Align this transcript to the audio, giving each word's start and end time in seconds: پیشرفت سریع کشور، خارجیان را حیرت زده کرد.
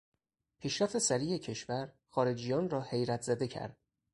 پیشرفت 0.59 0.97
سریع 0.97 1.37
کشور، 1.37 1.93
خارجیان 2.09 2.69
را 2.69 2.81
حیرت 2.81 3.21
زده 3.21 3.47
کرد. 3.47 3.77